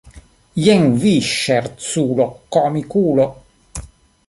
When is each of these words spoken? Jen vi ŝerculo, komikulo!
Jen 0.67 0.87
vi 1.03 1.11
ŝerculo, 1.27 2.27
komikulo! 2.57 3.31